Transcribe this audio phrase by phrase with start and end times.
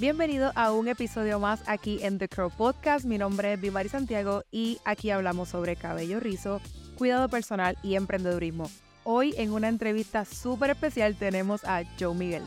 [0.00, 3.04] Bienvenido a un episodio más aquí en The Crow Podcast.
[3.04, 6.60] Mi nombre es Vimari Santiago y aquí hablamos sobre cabello rizo,
[6.96, 8.70] cuidado personal y emprendedurismo.
[9.02, 12.44] Hoy en una entrevista súper especial tenemos a Joe Miguel.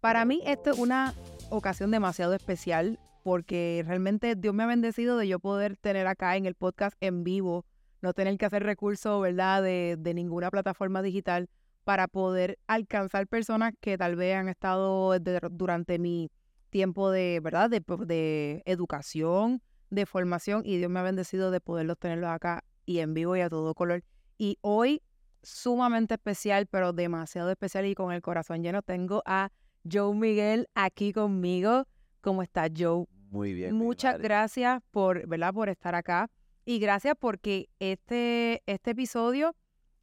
[0.00, 1.14] Para mí esto es una
[1.50, 6.46] ocasión demasiado especial porque realmente Dios me ha bendecido de yo poder tener acá en
[6.46, 7.64] el podcast en vivo,
[8.02, 11.48] no tener que hacer recursos, ¿verdad?, de, de ninguna plataforma digital
[11.86, 15.16] para poder alcanzar personas que tal vez han estado
[15.50, 16.32] durante mi
[16.70, 21.96] tiempo de, ¿verdad?, de, de, educación, de formación y Dios me ha bendecido de poderlos
[21.96, 24.02] tenerlos acá y en vivo y a todo color.
[24.36, 25.00] Y hoy,
[25.44, 29.50] sumamente especial, pero demasiado especial y con el corazón lleno, tengo a
[29.88, 31.86] Joe Miguel aquí conmigo.
[32.20, 33.06] ¿Cómo estás, Joe?
[33.30, 33.76] Muy bien.
[33.76, 35.54] Muchas gracias por, ¿verdad?
[35.54, 36.28] por estar acá.
[36.68, 39.54] Y gracias porque este, este episodio,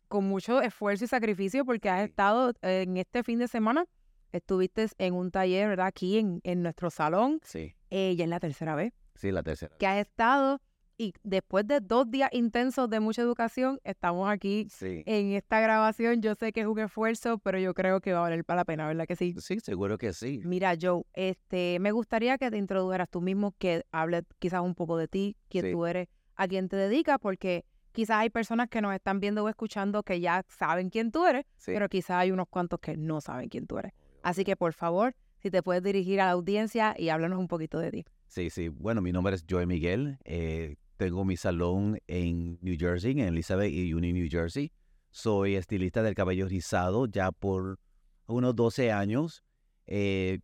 [0.08, 3.86] con mucho esfuerzo y sacrificio, porque has estado en este fin de semana,
[4.32, 5.88] estuviste en un taller, ¿verdad?
[5.88, 7.42] Aquí en, en nuestro salón.
[7.44, 7.76] Sí.
[7.90, 8.94] Eh, ya en la tercera vez.
[9.16, 9.76] Sí, la tercera.
[9.78, 10.62] Que has estado
[10.98, 16.22] y después de dos días intensos de mucha educación, estamos aquí en esta grabación.
[16.22, 18.66] Yo sé que es un esfuerzo, pero yo creo que va a valer para la
[18.66, 19.36] pena, ¿verdad que sí?
[19.38, 20.40] Sí, seguro que sí.
[20.46, 24.96] Mira, Joe, este, me gustaría que te introdujeras tú mismo, que hables quizás un poco
[24.96, 28.94] de ti, quién tú eres, a quién te dedicas, porque quizás hay personas que nos
[28.94, 32.80] están viendo o escuchando que ya saben quién tú eres, pero quizás hay unos cuantos
[32.80, 33.94] que no saben quién tú eres.
[34.24, 37.80] Así que, por favor, si te puedes dirigir a la audiencia y háblanos un poquito
[37.80, 38.06] de ti.
[38.28, 38.70] Sí, sí.
[38.70, 40.18] Bueno, mi nombre es Joe Miguel.
[40.24, 44.72] Eh, tengo mi salón en New Jersey, en Elizabeth y Union, New Jersey.
[45.12, 47.78] Soy estilista del cabello rizado ya por
[48.26, 49.44] unos 12 años.
[49.86, 50.40] Eh,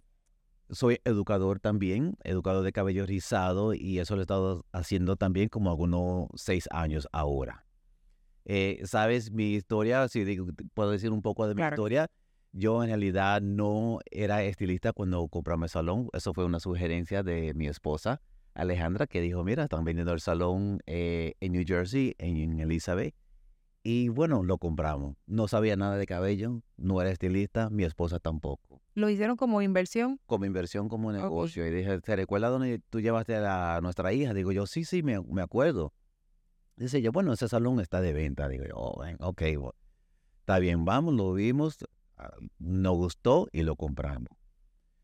[0.70, 5.70] soy educador también, educador de cabello rizado y eso lo he estado haciendo también como
[5.70, 7.66] algunos 6 años ahora.
[8.46, 10.26] Eh, Sabes, mi historia, si
[10.74, 12.10] puedo decir un poco de mi historia,
[12.52, 17.54] yo en realidad no era estilista cuando compramos el salón, eso fue una sugerencia de
[17.54, 18.22] mi esposa.
[18.56, 23.14] Alejandra, que dijo, mira, están vendiendo el salón eh, en New Jersey, en, Elizabeth.
[23.84, 25.16] Y bueno, lo compramos.
[25.28, 28.82] No sabía nada de cabello, no era estilista, mi esposa tampoco.
[29.00, 30.20] ¿Lo hicieron como inversión?
[30.26, 31.66] Como inversión, como negocio.
[31.66, 34.34] Y dije, ¿te recuerdas dónde tú llevaste a, nuestra hija?
[34.34, 35.94] Digo yo, sí, sí, me, me, acuerdo.
[36.76, 38.50] Dice yo, bueno, ese salón está de venta.
[38.50, 39.42] Digo yo, oh, ok,
[40.42, 41.78] está bien, vamos, lo vimos,
[42.18, 44.38] ah, nos gustó y lo compramos.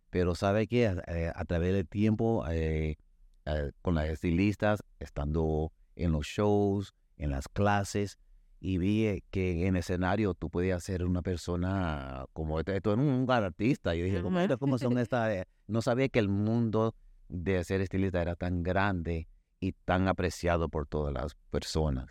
[0.10, 2.98] Pero sabe que a, eh, a, través del tiempo eh,
[3.46, 8.18] eh, con las estilistas, estando en los shows, en las clases,
[8.66, 13.30] y vi eh, que en escenario tú podías ser una persona como esto, esto un
[13.30, 13.96] artista.
[13.96, 15.32] Y dije, ¿cómo, son estas?
[15.32, 15.46] Eh?".
[15.68, 16.96] No sabía que el mundo
[17.30, 19.28] de ser estilista era tan grande
[19.60, 22.08] y tan apreciado por todas las personas.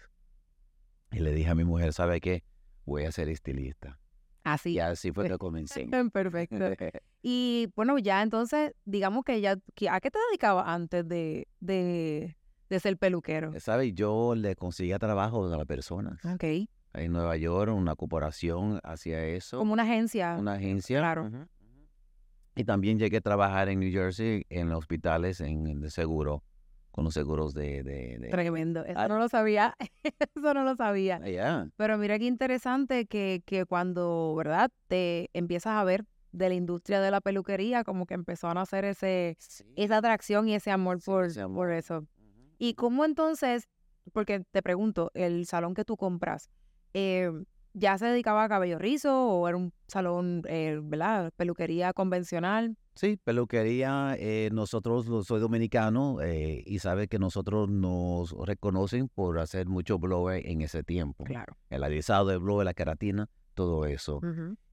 [1.11, 2.45] Y le dije a mi mujer, ¿sabe qué?
[2.85, 3.99] Voy a ser estilista.
[4.45, 4.75] Así.
[4.75, 5.89] Y así fue que comencé.
[6.13, 6.57] Perfecto.
[7.27, 12.37] Y bueno, ya entonces, digamos que ya, ¿a qué te dedicabas antes de, de,
[12.81, 13.53] ser peluquero?
[13.61, 13.95] ¿Sabes?
[13.95, 16.25] Yo le conseguía trabajo a las personas.
[16.25, 16.45] Ok.
[16.95, 19.59] En Nueva York, una corporación hacía eso.
[19.59, 20.37] Como una agencia.
[20.39, 21.01] Una agencia.
[21.01, 21.31] Claro.
[22.57, 26.45] Y también llegué a trabajar en New Jersey en los hospitales en, el seguro
[26.93, 28.29] con los seguros de...
[28.31, 29.09] Tremendo, eso ah.
[29.09, 29.75] no lo sabía,
[30.37, 31.21] eso no lo sabía.
[31.43, 34.71] Ah, Pero mira qué interesante que, que cuando, ¿verdad?
[34.87, 36.05] Te empiezas a ver
[36.35, 39.37] de la industria de la peluquería, como que empezó a nacer ese,
[39.77, 42.07] esa atracción y ese amor, por, por eso.
[42.65, 43.69] ¿Y cómo entonces,
[44.15, 46.49] porque te pregunto, el salón que tú compras,
[46.95, 47.31] eh,
[47.75, 51.31] ¿ya se dedicaba a cabello rizo o era un salón, eh, ¿verdad?
[51.37, 52.79] Peluquería convencional.
[52.95, 54.17] Sí, peluquería.
[54.19, 60.47] Eh, nosotros, soy dominicano eh, y sabe que nosotros nos reconocen por hacer mucho blower
[60.47, 61.25] en ese tiempo.
[61.25, 61.59] Claro.
[61.69, 64.23] El alisado de blower, la keratina, todo eso.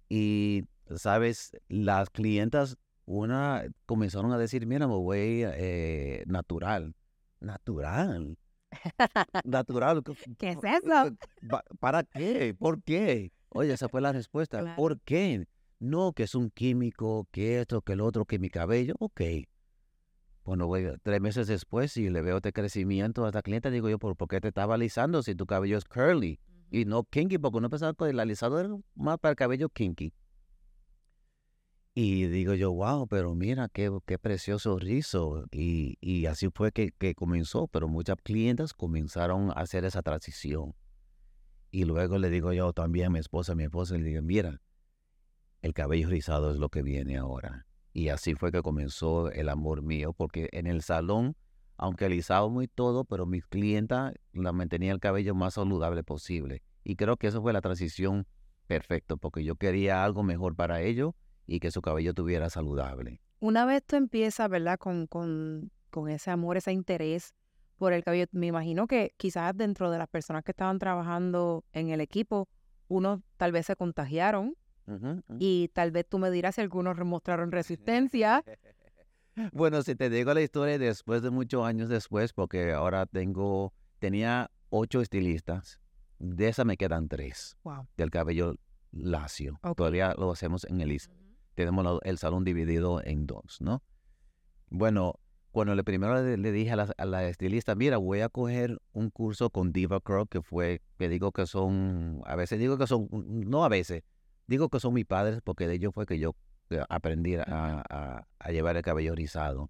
[0.07, 0.63] Y,
[0.95, 5.43] sabes, las clientas, una comenzaron a decir, mira, me voy
[6.25, 6.95] natural.
[7.41, 8.37] Natural.
[9.43, 10.01] Natural.
[10.37, 11.15] ¿Qué es eso?
[11.79, 12.55] ¿Para qué?
[12.57, 13.33] ¿Por qué?
[13.49, 14.75] Oye, esa fue la respuesta.
[14.75, 15.45] ¿Por qué?
[15.79, 18.93] No, que es un químico, que esto, que el otro, que mi cabello.
[18.99, 19.21] Ok.
[20.43, 23.99] Bueno, voy tres meses después y le veo este crecimiento a esta cliente, digo yo,
[23.99, 26.39] ¿por, qué te estaba alisando si tu cabello es curly?
[26.71, 30.13] Y no kinky, porque uno pensaba que el alisado era más para el cabello kinky.
[31.93, 35.45] Y digo yo, wow, pero mira qué, qué precioso rizo.
[35.51, 40.73] Y, y así fue que, que, comenzó, pero muchas clientes comenzaron a hacer esa transición.
[41.69, 44.61] Y luego le digo yo también a mi esposa, a mi esposa, le digo, mira,
[45.61, 47.65] el cabello rizado es lo que viene ahora.
[47.93, 51.35] Y así fue que comenzó el amor mío, porque en el salón,
[51.75, 56.63] aunque alisado muy todo, pero mis clientas la mantenía el cabello más saludable posible.
[56.85, 58.27] Y creo que eso fue la transición
[58.67, 61.13] perfecta, porque yo quería algo mejor para ellos
[61.47, 63.21] y que su cabello tuviera saludable.
[63.39, 64.77] Una vez tú empiezas, ¿verdad?
[64.77, 67.33] Con, con, con ese amor, ese interés
[67.77, 71.89] por el cabello, me imagino que quizás dentro de las personas que estaban trabajando en
[71.89, 72.47] el equipo,
[72.87, 74.55] unos tal vez se contagiaron
[75.39, 78.43] y tal vez tú me dirás si algunos mostraron resistencia.
[79.53, 84.51] bueno, si te digo la historia después de muchos años después, porque ahora tengo, tenía
[84.69, 85.79] ocho estilistas,
[86.19, 87.87] de esas me quedan tres Wow.
[87.97, 88.55] del cabello
[88.91, 89.59] lacio.
[89.75, 91.09] Todavía lo hacemos en el ISA.
[91.65, 93.83] Tenemos el salón dividido en dos, ¿no?
[94.69, 95.19] Bueno,
[95.51, 99.73] cuando le primero le, dije a la, estilista, mira, voy a coger un curso con
[99.73, 103.69] Diva Curl, que fue, que digo que son, a veces digo que son, no a
[103.69, 104.03] veces,
[104.47, 106.35] digo que son mis padres, porque de ellos fue que yo
[106.69, 109.69] eh, aprendí a, llevar el cabello rizado.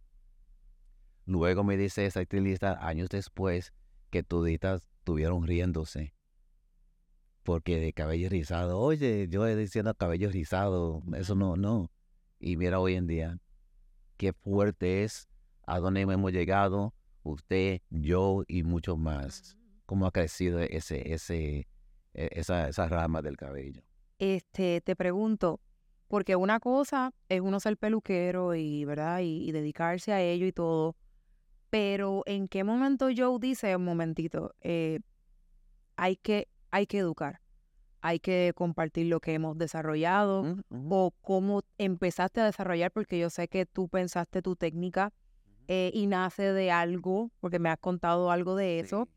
[1.26, 3.74] Luego me dice esa estilista, años después,
[4.12, 6.14] que tuditas estuvieron riéndose.
[7.44, 11.90] Porque de cabello rizado, oye, yo diciendo cabello rizado, eso no, no.
[12.40, 13.40] Y mira hoy en día,
[14.18, 15.28] qué fuerte es,
[15.66, 16.94] a dónde hemos llegado,
[17.24, 19.58] usted, yo y muchos más.
[19.86, 21.68] Cómo ha crecido ese, ese,
[22.14, 23.82] e- esa, esa rama del cabello.
[24.20, 25.60] Este, te pregunto,
[26.08, 29.22] porque una cosa es uno ser peluquero y, ¿verdad?
[29.22, 30.96] Y, y dedicarse a ello y todo,
[31.72, 35.00] pero ¿en qué momento Joe dice, un momentito, eh,
[35.96, 37.42] hay que, hay que educar,
[38.02, 40.88] hay que compartir lo que hemos desarrollado ujú.
[40.90, 45.14] o cómo empezaste a desarrollar, porque yo sé que tú pensaste tu técnica
[45.68, 49.08] eh, y nace de algo, porque me has contado algo de eso.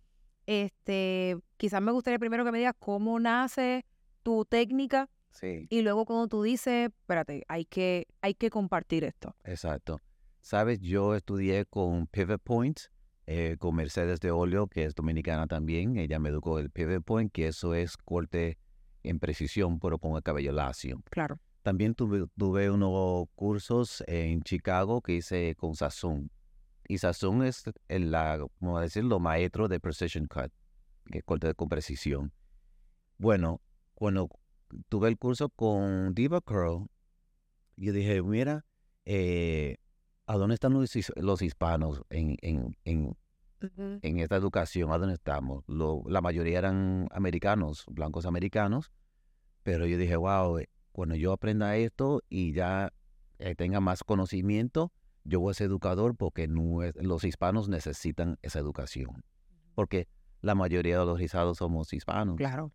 [0.47, 3.85] Este, quizás me gustaría primero que me digas cómo nace
[4.23, 9.35] tu técnica Sí, y luego cuando tú dices, espérate, hay que, hay que compartir esto.
[9.45, 10.01] exacto.
[10.43, 12.79] Sabes, yo estudié con Pivot Point,
[13.27, 15.97] eh, con Mercedes de Olio, que es dominicana también.
[15.97, 18.59] Ella me educó el Pivot Point, que eso es corte
[19.03, 21.03] en precisión, pero con el cabello lacio.
[21.11, 21.39] Claro.
[21.63, 26.31] También tuve, tuve unos cursos en Chicago que hice con Sassoon.
[26.87, 28.39] Y Sassoon es el, la,
[28.81, 30.53] decirlo, maestro de Precision Cut,
[31.11, 32.33] que es corte con precisión.
[33.17, 33.63] Bueno,
[33.95, 34.29] cuando
[34.89, 36.87] tuve el curso con Diva Curl,
[37.77, 38.67] yo dije, mira,
[39.07, 39.77] eh,
[40.27, 43.17] ¿a dónde están los, his- los hispanos en, en, en,
[44.03, 44.91] en esta educación?
[44.93, 45.65] ¿A dónde estamos?
[45.67, 48.91] Lo- la mayoría eran americanos, blancos americanos,
[49.63, 52.93] pero yo dije, wow, eh, cuando yo aprenda esto y ya
[53.39, 54.93] eh, tenga más conocimiento,
[55.25, 59.25] yo voy a ser educador porque no es- los hispanos necesitan esa educación.
[59.75, 60.07] Porque
[60.41, 62.37] la mayoría de los rizados somos hispanos.
[62.37, 62.73] Claro.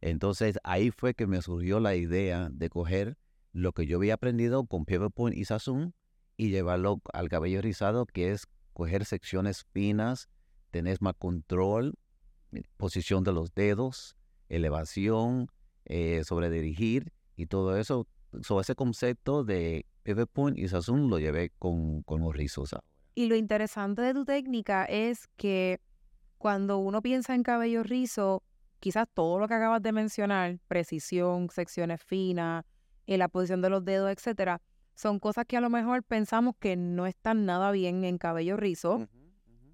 [0.00, 3.18] Entonces ahí fue que me surgió la idea de coger
[3.52, 5.92] lo que yo había aprendido con Pivot Point y Sassoon
[6.38, 10.28] y llevarlo al cabello rizado, que es coger secciones finas,
[10.70, 11.98] tener más control,
[12.52, 14.16] eh, posición de los dedos,
[14.48, 15.50] elevación,
[15.84, 18.06] eh, sobre dirigir y todo eso.
[18.42, 22.74] Sobre ese concepto de Pivot Point y Sassoon lo llevé con, con los rizos.
[23.14, 25.80] Y lo interesante de tu técnica es que
[26.36, 28.44] cuando uno piensa en cabello rizo,
[28.78, 32.64] quizás todo lo que acabas de mencionar, precisión, secciones finas,
[33.06, 34.60] en la posición de los dedos, etcétera,
[34.98, 39.06] son cosas que a lo mejor pensamos que no están nada bien en cabello rizo.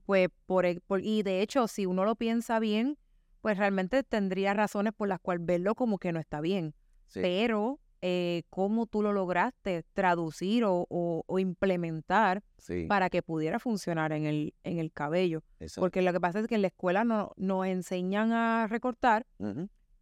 [0.05, 2.99] Pues por, e- por- y de hecho, si uno lo piensa bien,
[3.41, 6.75] pues realmente tendría razones por las cuales verlo como que no está bien.
[7.07, 13.23] Sí, Pero eh, cómo tú lo lograste traducir o, o- o implementar sí, para que
[13.23, 15.43] pudiera funcionar en el, en el cabello.
[15.59, 15.81] exacto.
[15.81, 19.27] Porque lo que pasa es que en la escuela no, nos enseñan a recortar,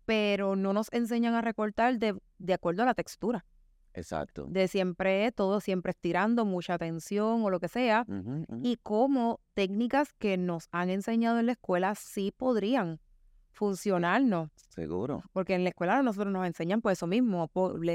[0.05, 3.45] pero no nos enseñan a recortar de, de acuerdo a la textura.
[3.95, 4.47] Exacto.
[4.49, 8.07] De siempre, todo siempre estirando, mucha tensión o lo que sea.
[8.63, 13.01] Y cómo técnicas que nos han enseñado en la escuela sí podrían
[13.51, 14.51] funcionarnos.
[14.71, 15.23] Seguro.
[15.33, 17.51] Porque en la escuela a nosotros nos enseñan pues eso mismo,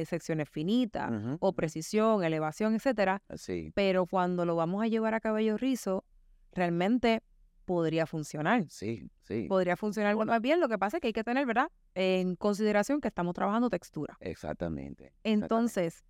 [0.06, 3.22] secciones finitas o precisión, elevación, etcétera.
[3.36, 6.06] Sí, Pero cuando lo vamos a llevar a cabello rizo,
[6.54, 7.22] realmente
[7.67, 8.65] podría funcionar.
[8.69, 9.45] sí, sí.
[9.47, 10.59] Podría funcionar bueno, más bien.
[10.59, 11.69] Lo que pasa es que hay que tener, ¿verdad?
[11.93, 14.17] En consideración que estamos trabajando textura.
[14.21, 15.13] Exactamente.
[15.24, 16.03] Entonces,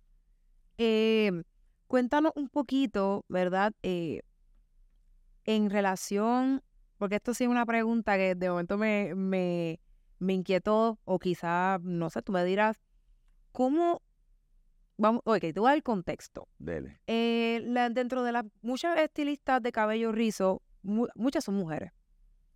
[0.78, 1.42] eh,
[1.88, 3.72] cuéntanos un poquito, ¿verdad?
[3.82, 4.22] Eh,
[5.44, 6.62] en relación,
[6.96, 9.80] porque esto sí es una pregunta que de momento me, me,
[10.18, 12.80] me inquietó, o quizá, no sé, tú me dirás,
[13.52, 14.02] ¿cómo?
[14.96, 16.48] Vamos, ok, te voy a dar el contexto.
[16.58, 17.00] Dele.
[17.06, 21.92] Eh, la- dentro de las muchas estilistas de cabello rizo, mu- muchas son mujeres,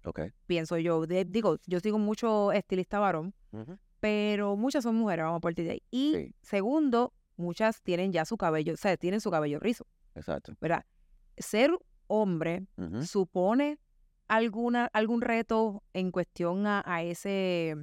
[0.04, 0.20] Ok.
[0.46, 1.06] pienso yo.
[1.06, 3.34] De- digo, yo sigo mucho estilista varón,
[4.00, 5.82] pero muchas son mujeres, vamos a partir de ahí.
[5.90, 6.34] Y Sí.
[6.42, 10.54] segundo, muchas tienen ya su cabello, o sea, tienen su cabello rizo, Exacto.
[10.60, 10.84] ¿verdad?
[11.36, 11.70] Ser
[12.06, 12.66] hombre
[13.02, 13.78] supone
[14.28, 17.76] alguna, algún reto en cuestión a, a ese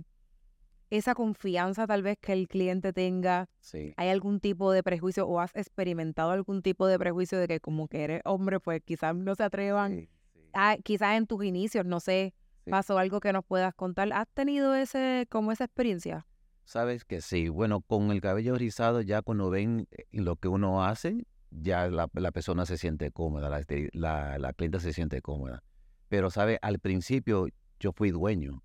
[0.91, 3.47] esa confianza tal vez que el cliente tenga?
[3.59, 3.93] Sí.
[3.95, 7.87] ¿Hay algún tipo de prejuicio o has experimentado algún tipo de prejuicio de que como
[7.87, 9.91] que eres hombre, pues quizás no se atrevan?
[9.91, 10.09] sí.
[10.53, 12.33] Ah, quizás en tus inicios, no sé,
[12.65, 12.71] Sí.
[12.71, 14.11] pasó algo que nos puedas contar.
[14.13, 16.25] ¿Has tenido ese como esa experiencia?
[16.65, 17.49] Sabes que sí.
[17.49, 22.09] Bueno, con el cabello rizado, ya cuando ven eh, lo que uno hace, ya la,
[22.13, 25.63] la persona se siente cómoda, la, esti- la, la clienta se siente cómoda.
[26.09, 26.59] Pero, ¿sabe?
[26.61, 27.47] Al principio
[27.79, 28.61] yo fui dueño.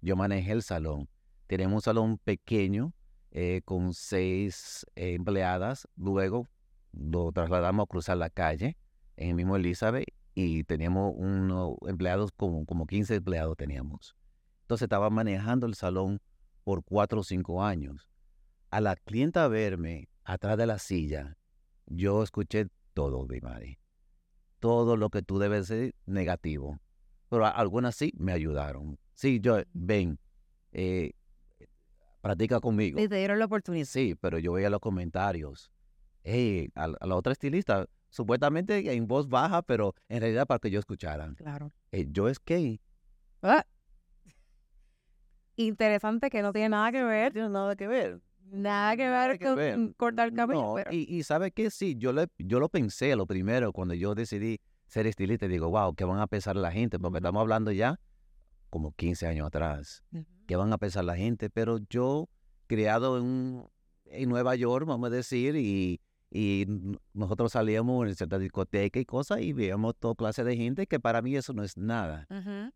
[0.00, 1.08] Yo manejé el salón.
[1.46, 2.92] Tenemos un salón pequeño
[3.30, 5.86] eh, con seis eh, empleadas.
[5.96, 6.48] Luego
[6.92, 8.76] lo trasladamos a cruzar la calle
[9.16, 14.16] en el mismo Elizabeth y teníamos unos empleados, como, como 15 empleados teníamos.
[14.62, 16.20] Entonces estaba manejando el salón
[16.64, 18.08] por cuatro o cinco años.
[18.70, 21.36] A la clienta verme atrás de la silla,
[21.86, 23.78] yo escuché todo, mi madre.
[24.60, 26.78] Todo lo que tú debes ser negativo.
[27.28, 28.98] Pero algunas sí me ayudaron.
[29.14, 30.18] Sí, yo, ven,
[30.72, 31.12] eh,
[32.20, 33.00] practica conmigo.
[33.00, 33.86] Y te dieron la oportunidad.
[33.86, 35.70] Sí, pero yo veía los comentarios.
[36.22, 40.70] Hey, a, a la otra estilista, supuestamente en voz baja, pero en realidad para que
[40.70, 41.32] yo escuchara.
[41.34, 41.72] Claro.
[41.90, 42.78] Eh, yo es que
[43.42, 43.64] Ah.
[45.56, 48.20] Interesante que no tiene nada que no ver, tiene nada que ver.
[48.44, 49.74] nada que nada ver que con ver.
[49.74, 50.62] con cortar cabello.
[50.62, 53.94] No, pero- y, y sabe que sí, yo, le, yo lo pensé lo primero cuando
[53.94, 55.48] yo decidí ser estilista.
[55.48, 56.98] Digo, wow, ¿qué van a pensar la gente?
[56.98, 57.98] Porque estamos hablando ya
[58.70, 60.02] como 15 años atrás.
[60.12, 60.24] Ujú.
[60.46, 61.50] ¿Qué van a pensar la gente?
[61.50, 62.28] Pero yo,
[62.66, 63.66] criado en,
[64.06, 66.00] en Nueva York, vamos a decir, y,
[66.34, 66.64] y
[67.12, 71.20] nosotros salíamos en cierta discoteca y cosas y veíamos toda clase de gente que para
[71.20, 72.26] mí eso no es nada.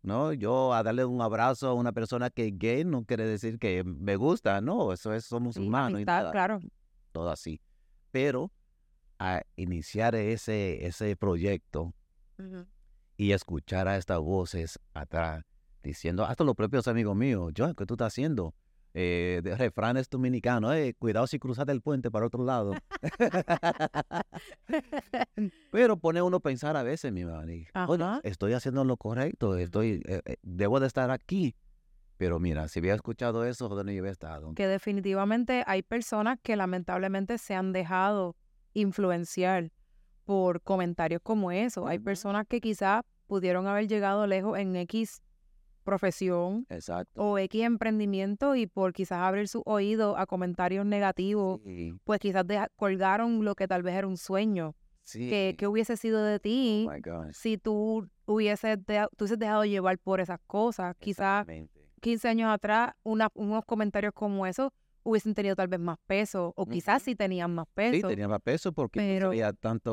[0.03, 0.31] ¿no?
[0.33, 3.83] Yo a darle un abrazo a una persona que es gay no quiere decir que
[3.83, 6.59] me gusta, no, eso es, somos Sí, humanos y nada, claro.
[7.11, 7.59] todo así.
[8.11, 8.51] Pero
[9.17, 11.95] a iniciar ese, ese proyecto
[13.17, 15.43] y escuchar a estas voces atrás
[15.81, 18.53] diciendo, hasta los propios amigos míos, John, ¿qué tú estás haciendo?
[18.99, 22.73] Eh, de refranes dominicanos, eh, cuidado si cruzas el puente para otro lado.
[25.71, 28.21] Pero pone uno a pensar a veces, mi madre, "Oye, Ajá.
[28.23, 31.55] estoy haciendo lo correcto, estoy, eh, eh, debo de estar aquí.
[32.17, 34.55] Pero mira, si hubiera escuchado eso, ¿dónde yo hubiera estado?
[34.55, 38.35] que definitivamente hay personas que lamentablemente se han dejado
[38.73, 39.71] influenciar
[40.25, 41.85] por comentarios como eso.
[41.85, 45.21] Hay personas que quizás pudieron haber llegado lejos en X
[45.87, 47.21] profesión Exacto.
[47.23, 52.45] o X emprendimiento y por quizás abrir su oído a comentarios negativos, Sí, pues quizás
[52.45, 54.75] deja- colgaron lo que tal vez era un sueño.
[55.03, 55.29] sí.
[55.29, 56.87] Que, que hubiese sido de Oh ti
[57.31, 60.93] si tú hubieses, tú hubieses dejado llevar por esas cosas?
[60.99, 61.87] Quizás Exactamente.
[62.01, 64.69] 15 años atrás, una- unos comentarios como esos
[65.07, 68.07] hubiesen tenido tal vez más peso, o quizás sí tenían más Sí, peso.
[68.09, 69.91] tenía más peso porque no pero- veía tanto,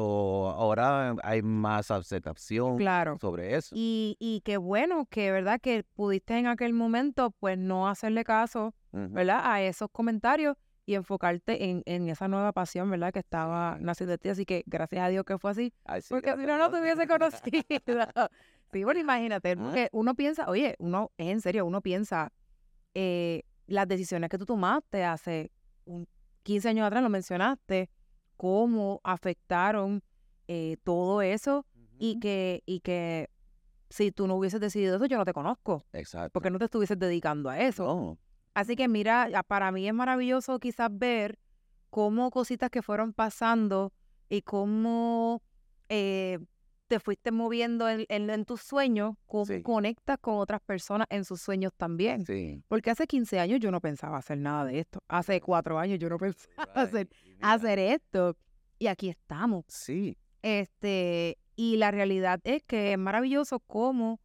[0.51, 3.17] ahora hay más aceptación Claro.
[3.21, 3.75] sobre eso.
[3.79, 5.61] Y, y qué bueno que, ¿verdad?
[5.61, 8.75] Que pudiste en aquel momento, pues, no hacerle caso.
[8.97, 9.41] ¿verdad?
[9.43, 10.57] A esos comentarios
[10.87, 13.13] y enfocarte en, en esa nueva pasión, ¿verdad?
[13.13, 13.83] Que estaba Sí.
[13.85, 14.29] naciendo de ti.
[14.29, 16.81] Así que gracias a Dios que fue así, Ay, sí, porque si no, no te
[16.81, 17.41] hubiese conocido.
[18.73, 22.33] sí, bueno, imagínate, porque uno piensa, oye, uno, es en serio, uno piensa
[22.95, 25.51] eh, las decisiones que tú tomaste hace
[25.85, 26.07] un
[26.43, 27.91] 15 años atrás, lo mencionaste,
[28.37, 30.03] cómo afectaron
[30.49, 31.65] eh, todo eso
[31.99, 33.31] y que, y que
[33.89, 36.31] si tú no hubieses decidido eso, yo no te conozco, Exacto.
[36.33, 37.85] porque no te estuvieses dedicando a eso.
[37.85, 38.19] No,
[38.55, 41.39] Así que mira, para mí es maravilloso quizás ver
[41.91, 43.93] cómo cositas que fueron pasando
[44.29, 45.43] y cómo
[45.89, 46.39] eh,
[46.89, 49.63] te fuiste moviendo en, en- en tus sueños, cómo Sí.
[49.63, 52.25] conectas con otras personas en sus sueños también.
[52.27, 52.63] sí.
[52.69, 55.01] Porque hace 15 años yo no pensaba hacer nada de esto.
[55.09, 57.39] Hace cuatro años yo no pensaba hacer, Right.
[57.41, 58.37] Hacer esto.
[58.79, 59.65] Y aquí estamos.
[59.69, 64.21] Sí, Este, y la realidad es que es maravilloso cómo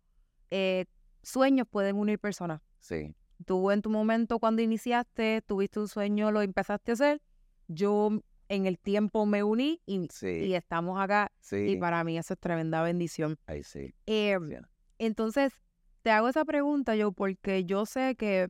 [0.51, 0.85] eh,
[1.23, 2.61] sueños pueden unir personas.
[2.79, 3.15] sí.
[3.45, 7.21] Tú en tu momento cuando iniciaste, tuviste un sueño, lo empezaste a hacer.
[7.69, 11.31] Yo en el tiempo me uní y, y estamos acá.
[11.39, 11.77] Y sí.
[11.79, 13.37] para mí eso es tremenda bendición.
[13.45, 13.93] Ahí sí.
[14.05, 14.55] Eh, sí.
[14.97, 15.53] entonces,
[16.01, 18.49] te hago esa pregunta yo porque yo sé que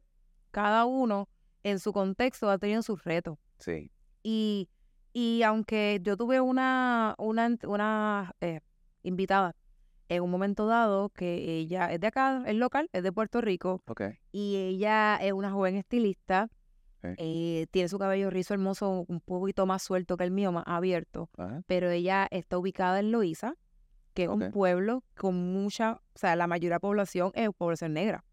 [0.51, 1.29] cada uno
[1.63, 3.37] en su contexto ha tenido sus retos.
[3.59, 3.91] Sí.
[4.23, 4.69] Y,
[5.13, 8.61] y aunque yo tuve una, una, una eh,
[9.03, 9.55] invitada
[10.07, 13.81] en un momento dado que ella es de acá, es local, es de Puerto Rico,
[14.31, 16.49] y ella es una joven estilista,
[17.03, 21.29] Eh, tiene su cabello rizo hermoso, un poquito más suelto que el mío, más abierto,
[21.67, 23.55] pero ella está ubicada en Loíza,
[24.13, 27.93] que es un pueblo con mucha, o sea, la mayoría de la población es población
[27.93, 28.23] negra,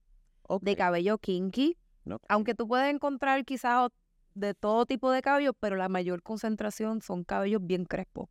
[0.61, 1.77] de cabello kinky,
[2.11, 2.23] Ok.
[2.29, 3.91] aunque tú puedes encontrar quizás
[4.35, 8.29] de todo tipo de cabello, pero la mayor concentración son cabellos bien crespos.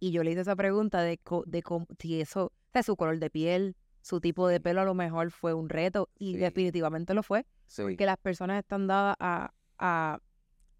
[0.00, 2.96] Y yo le hice esa pregunta de, co- de cómo- si eso, o sea, su
[2.96, 6.38] color de piel, su tipo de pelo a lo mejor fue un reto y Sí.
[6.38, 7.96] definitivamente lo fue, Sí.
[7.96, 10.18] que las personas están dadas a, a,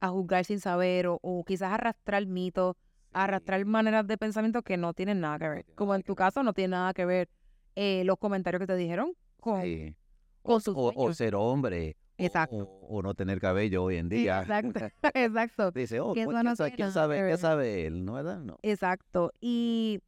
[0.00, 2.76] a juzgar sin saber o, o quizás arrastrar mitos,
[3.12, 5.64] arrastrar maneras de pensamiento que no tienen nada que ver.
[5.75, 7.28] Como en tu caso no tiene nada que ver
[7.75, 9.97] eh, los comentarios que te dijeron con, Sí.
[10.42, 11.97] con o, sus o- ser hombre.
[12.19, 12.57] Exacto.
[12.83, 14.42] O, o no tener cabello hoy en día.
[14.42, 14.78] Exacto,
[15.14, 15.71] exacto.
[15.73, 18.04] Dice, oh, pues, eso ¿quién, no sabe, quién sabe, qué sabe él?
[18.04, 18.38] ¿No verdad?
[18.40, 18.59] No.
[18.62, 19.33] Exacto.
[19.40, 20.00] Y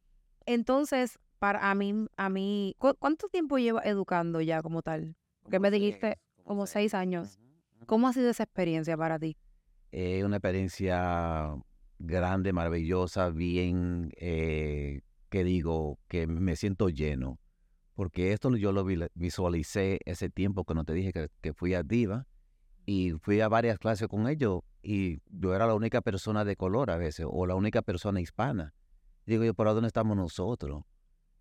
[0.45, 5.15] entonces, para a mí, a mí, ¿cu- ¿cuánto tiempo lleva educando ya como tal?
[5.41, 7.39] Porque me dijiste como seis años.
[7.85, 9.37] ¿Cómo ha sido esa experiencia para ti?
[9.91, 11.55] Es una experiencia
[11.99, 17.39] grande, maravillosa, bien, eh, que digo, que me siento lleno.
[17.95, 21.75] Porque esto yo lo vi- visualicé ese tiempo que no te dije que, que fui
[21.75, 22.25] a Diva
[22.85, 26.89] y fui a varias clases con ellos y yo era la única persona de color
[26.89, 28.73] a veces o la única persona hispana.
[29.25, 30.83] Digo yo, ¿por dónde estamos nosotros?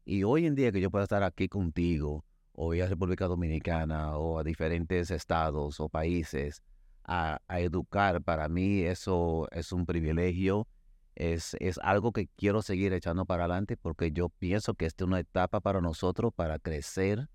[0.04, 4.16] Y hoy en día que yo pueda estar aquí contigo o ir a República Dominicana
[4.16, 6.62] o a diferentes estados o países
[7.04, 10.68] a, a educar, para mí eso es un privilegio,
[11.14, 15.09] es, es algo que quiero seguir echando para adelante porque yo pienso que esta es
[15.09, 17.28] una etapa para nosotros para crecer,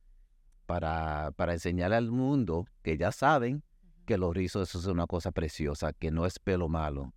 [0.65, 3.63] para, para enseñar al mundo que ya saben
[4.05, 7.13] que los rizos eso es una cosa preciosa, que no es pelo malo,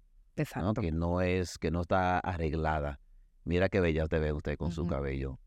[0.81, 3.01] que no es, que no está arreglada.
[3.45, 5.39] Mira qué bella te ve usted con su cabello.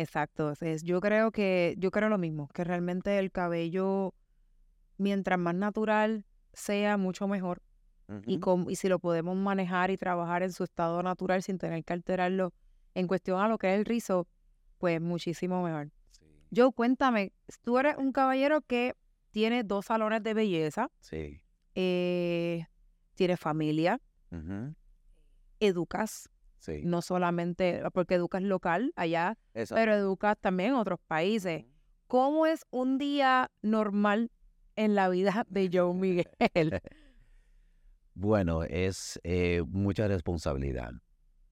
[0.00, 0.52] Exacto.
[0.60, 4.14] Es, yo creo que, yo creo lo mismo, que realmente el cabello,
[4.96, 7.62] mientras más natural sea, mucho mejor.
[8.24, 11.84] y, com- y si lo podemos manejar y trabajar en su estado natural sin tener
[11.84, 12.54] que alterarlo
[12.94, 14.26] en cuestión a lo que es el rizo,
[14.78, 15.90] pues muchísimo mejor.
[16.12, 16.24] Sí,
[16.56, 18.94] Joe, cuéntame, tú eres un caballero que
[19.30, 21.42] tiene dos salones de belleza, sí.
[21.74, 22.64] eh,
[23.14, 24.00] tienes familia,
[25.60, 26.80] educas, Sí.
[26.84, 29.80] no solamente porque educas local allá, Exacto.
[29.80, 31.64] pero educas también en otros países.
[32.06, 34.30] ¿Cómo es un día normal
[34.76, 36.28] en la vida de Joe Miguel?
[38.20, 40.90] Bueno, es eh, mucha responsabilidad,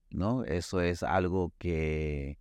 [0.09, 0.43] ¿no?
[0.43, 2.39] Eso es algo que,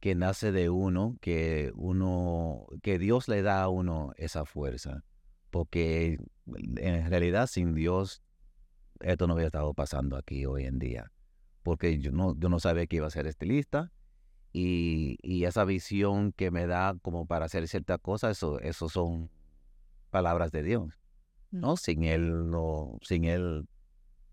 [0.00, 5.02] que nace de uno, que uno, que Dios le da a uno esa fuerza,
[5.50, 6.18] porque
[6.76, 8.22] en realidad sin Dios
[9.00, 11.10] esto no hubiera estado pasando aquí hoy en día,
[11.62, 13.92] porque yo no, yo no sabía que iba a ser estilista
[14.52, 19.30] y, y esa visión que me da como para hacer ciertas cosas, eso, eso son
[20.10, 21.00] palabras de Dios.
[21.50, 21.76] ¿no?
[21.76, 23.66] Sin él no, sin él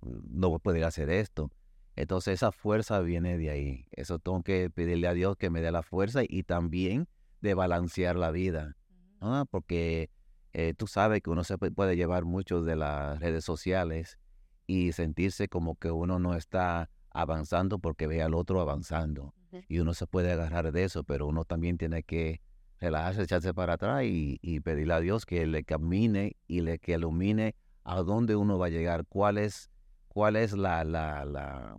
[0.01, 1.51] no podría hacer esto.
[1.95, 3.85] Entonces esa fuerza viene de ahí.
[3.91, 7.07] Eso tengo que pedirle a Dios que me dé la fuerza y también
[7.41, 8.75] de balancear la vida,
[9.21, 9.45] ¿no?
[9.45, 10.09] Porque
[10.53, 14.17] eh, tú sabes que uno se pu- puede llevar mucho de las redes sociales
[14.65, 19.33] y sentirse como que uno no está avanzando porque ve al otro avanzando.
[19.67, 22.41] Y uno se puede agarrar de eso, pero uno también tiene que
[22.79, 26.93] relajarse, echarse para atrás y, y pedirle a Dios que le camine y le que
[26.93, 29.69] ilumine a dónde uno va a llegar, cuál es,
[30.07, 31.75] cuál es la, la, la,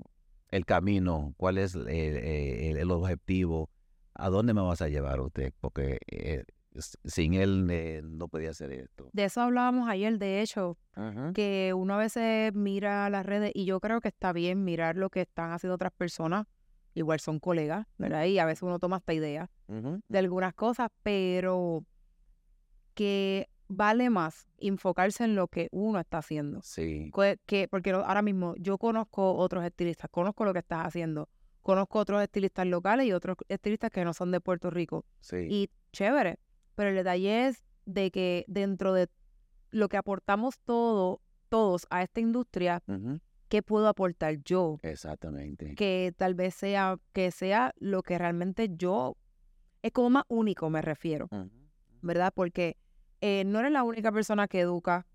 [0.51, 3.71] el camino, cuál es el, el- el objetivo,
[4.14, 6.45] a dónde me vas a llevar usted, porque eh,
[7.05, 9.11] sin él eh, no podía hacer esto.
[9.12, 10.77] De eso hablábamos ayer, de hecho,
[11.35, 15.11] que uno a veces mira las redes y yo creo que está bien mirar lo
[15.11, 16.47] que están haciendo otras personas,
[16.95, 18.25] igual son colegas, ¿verdad?
[18.25, 19.51] Y a veces uno toma esta idea
[20.09, 21.85] de algunas cosas, pero
[22.95, 26.61] que vale más enfocarse en lo que uno está haciendo.
[26.62, 31.29] Sí, Que, que- porque ahora mismo yo conozco otros estilistas, conozco lo que estás haciendo,
[31.62, 35.05] conozco otros estilistas locales y otros estilistas que no son de Puerto Rico.
[35.21, 36.38] sí, Y chévere,
[36.81, 39.11] pero el detalle es de que dentro de
[39.71, 42.83] lo que aportamos todo, todos a esta industria.
[43.51, 44.79] ¿qué puedo aportar yo?
[44.81, 45.75] exactamente.
[45.75, 49.19] Que tal vez sea, que sea lo que realmente yo,
[49.83, 51.29] es como más único me refiero.
[52.01, 52.33] ¿verdad?
[52.35, 52.79] Porque
[53.21, 55.07] eh, no eres la única persona que educa,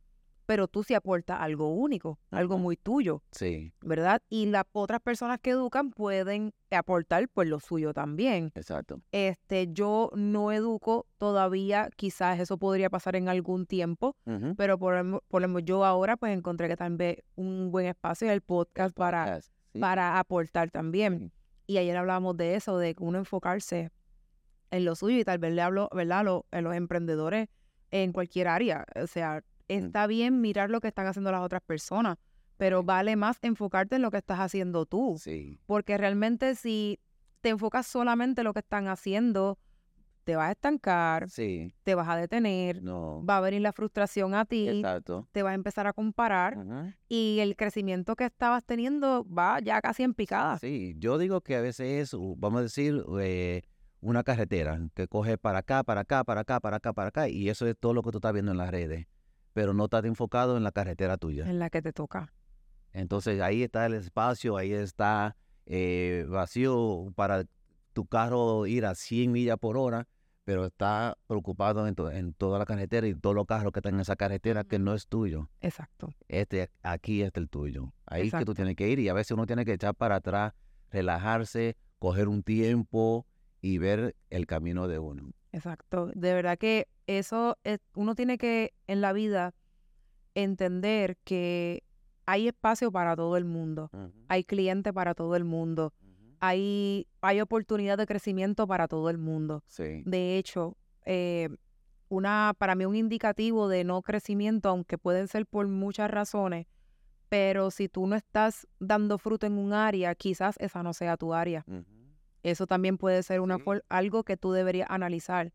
[0.45, 4.21] pero tú sí aportas algo único, algo muy tuyo, Sí, ¿verdad?
[4.29, 8.51] Y las otras personas que educan pueden aportar pues lo suyo también.
[8.55, 9.01] exacto.
[9.11, 14.15] Este, yo no educo todavía, quizás eso podría pasar en algún tiempo,
[14.57, 18.33] pero por, por ejemplo, yo ahora pues encontré que tal vez un buen espacio en
[18.33, 19.79] el podcast para, Podcast, sí.
[19.79, 21.31] para aportar también.
[21.67, 23.89] Y ayer hablábamos de eso, de que uno enfocarse
[24.71, 26.19] en lo suyo y tal vez le hablo, ¿verdad?
[26.19, 27.47] A los, a los emprendedores
[27.91, 28.85] en cualquier área.
[29.01, 32.17] O sea, está bien mirar lo que están haciendo las otras personas,
[32.57, 35.17] pero vale más enfocarte en lo que estás haciendo tú.
[35.19, 36.99] Sí, Porque realmente si
[37.41, 39.59] te enfocas solamente en lo que están haciendo,
[40.25, 44.33] te vas a estancar, sí, te vas a detener, no, va a venir la frustración
[44.33, 45.27] a ti, exacto.
[45.31, 46.57] te vas a empezar a comparar
[47.07, 50.57] y el crecimiento que estabas teniendo va ya casi en picada.
[50.57, 53.61] Sí, yo digo que a veces es, vamos a decir, eh,
[54.01, 57.49] una carretera que coge para acá, para acá, para acá, para acá, para acá, y
[57.49, 59.05] eso es todo lo que tú estás viendo en las redes,
[59.55, 61.49] pero no estás enfocado en la carretera tuya.
[61.49, 62.33] En la que te toca.
[62.91, 67.45] Entonces ahí está el espacio, ahí está eh, vacío para
[67.93, 70.09] tu carro ir a 100 millas por hora,
[70.43, 74.01] pero está preocupado en, en toda la carretera y todos los carros que están en
[74.01, 75.47] esa carretera que no es tuyo.
[75.61, 76.13] Exacto.
[76.27, 77.93] Este aquí es el tuyo.
[78.05, 80.17] Ahí es que tú tienes que ir y a veces uno tiene que echar para
[80.17, 80.51] atrás,
[80.91, 83.25] relajarse, coger un tiempo
[83.61, 85.31] y ver el camino de uno.
[85.55, 86.11] Exacto.
[86.13, 89.53] De verdad que eso, es, uno tiene que en la vida
[90.33, 91.81] entender que
[92.25, 93.89] hay espacio para todo el mundo,
[94.27, 95.93] hay cliente para todo el mundo,
[96.41, 99.63] hay, hay oportunidad de crecimiento para todo el mundo.
[100.05, 101.47] De hecho, eh,
[102.09, 106.67] una, para mí un indicativo de no crecimiento, aunque pueden ser por muchas razones,
[107.29, 111.33] pero si tú no estás dando fruto en un área, quizás esa no sea tu
[111.33, 111.63] área.
[112.45, 113.57] Eso también puede ser una
[113.89, 115.51] algo que tú deberías analizar.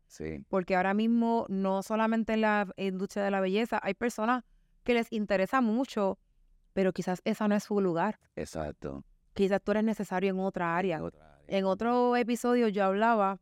[0.49, 4.43] Porque ahora mismo, no solamente en la industria de la belleza, hay personas
[4.83, 6.19] que les interesa mucho,
[6.73, 8.19] pero quizás esa no es su lugar.
[8.35, 9.05] Exacto.
[9.33, 11.01] Quizás tú eres necesario en otra área.
[11.47, 13.39] En, otro episodio yo hablaba,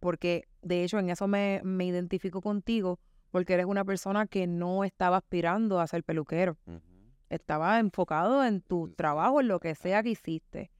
[0.00, 2.98] porque de hecho en eso me, me, identifico contigo,
[3.30, 6.58] porque eres una persona que no estaba aspirando a ser peluquero.
[7.28, 10.72] Estaba enfocado en tu trabajo, en lo que sea que hiciste.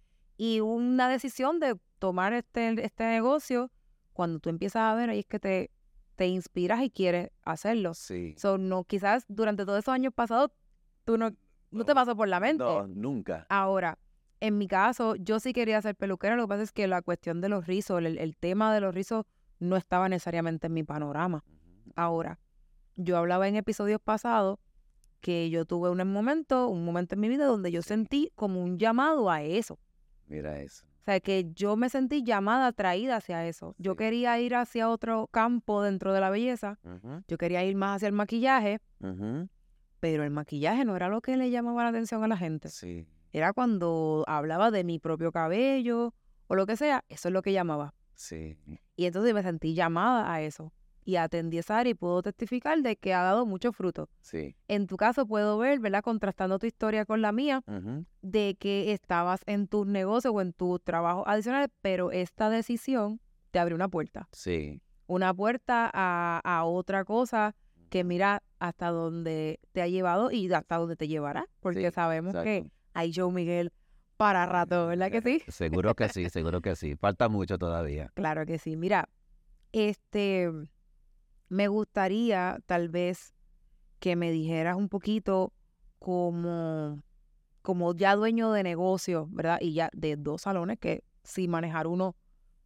[0.43, 3.71] Y una decisión de tomar este, este negocio,
[4.13, 5.71] cuando tú empiezas a ver, ahí es que te,
[6.17, 7.95] te inspiras y quieres hacerlo.
[7.95, 8.35] Sí.
[8.37, 10.51] So, no, quizás durante todos esos años pasados,
[11.05, 11.31] tú no,
[11.71, 12.65] no, te pasó por la mente.
[12.65, 13.47] No, nunca.
[13.51, 14.01] Ahora,
[14.41, 17.41] en mi caso, yo sí quería ser peluquera, lo que pasa es que la cuestión
[17.41, 19.27] de los rizos, el, el tema de los rizos
[19.61, 21.45] no estaba necesariamente en mi panorama.
[21.95, 22.41] Ahora,
[22.97, 24.59] yo hablaba en episodios pasados
[25.21, 28.81] que yo tuve un momento, un momento en mi vida donde yo sentí como un
[28.81, 29.79] llamado a eso.
[30.33, 30.85] Mira eso.
[31.03, 33.75] O sea, que yo me sentí llamada, atraída hacia eso.
[33.77, 36.79] Yo quería ir hacia otro campo dentro de la belleza.
[37.29, 38.81] Yo quería ir más hacia el maquillaje.
[40.01, 42.69] Pero el maquillaje no era lo que le llamaba la atención a la gente.
[42.69, 43.07] Sí.
[43.33, 46.15] Era cuando hablaba de mi propio cabello
[46.47, 47.05] o lo que sea.
[47.09, 47.95] Eso es lo que llamaba.
[48.15, 48.57] Sí.
[48.97, 50.73] Y entonces me sentí llamada a eso
[51.05, 54.09] y atendí esa área y puedo testificar de que ha dado mucho fruto.
[54.21, 54.55] Sí.
[54.69, 56.03] En tu caso puedo ver, ¿verdad?
[56.03, 57.63] Contrastando tu historia con la mía,
[58.23, 63.59] de que estabas en tus negocios o en tus trabajos adicionales, pero esta decisión te
[63.59, 64.29] abrió una puerta.
[64.33, 64.81] Sí.
[65.07, 67.55] Una puerta a, otra cosa
[67.91, 72.71] que mira hasta dónde te ha llevado y hasta dónde te llevará, porque sabemos que
[72.95, 73.73] hay Joe Miguel
[74.17, 75.43] para rato, ¿verdad que sí?
[75.49, 76.95] Seguro que sí, seguro que sí.
[76.95, 78.13] Falta mucho todavía.
[78.15, 78.77] Claro que sí.
[78.77, 79.09] Mira,
[79.73, 80.51] este,
[81.53, 83.35] me gustaría tal vez
[84.01, 85.53] que me dijeras un poquito
[85.99, 87.03] como,
[87.61, 89.59] como ya dueño de negocio, ¿verdad?
[89.61, 92.17] Y ya de dos salones, que si manejar uno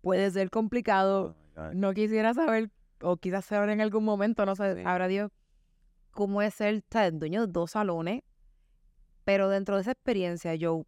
[0.02, 1.36] puede ser complicado.
[1.56, 2.70] Oh no quisiera saber,
[3.00, 5.32] o quizás saber en algún momento, no sé, ahora Dios,
[6.12, 8.22] cómo es ser dueño de dos salones.
[9.24, 10.86] Pero dentro de esa experiencia, yo,